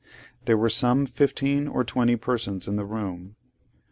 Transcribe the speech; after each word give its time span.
There 0.45 0.57
were 0.57 0.71
some 0.71 1.05
fifteen 1.05 1.67
or 1.67 1.83
twenty 1.83 2.15
persons 2.15 2.67
in 2.67 2.75
the 2.75 2.85
room. 2.85 3.35